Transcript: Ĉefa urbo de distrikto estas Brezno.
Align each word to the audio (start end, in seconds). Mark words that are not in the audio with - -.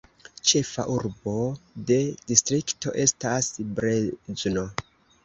Ĉefa 0.51 0.85
urbo 0.93 1.33
de 1.91 1.97
distrikto 2.31 2.95
estas 3.05 3.51
Brezno. 3.77 4.65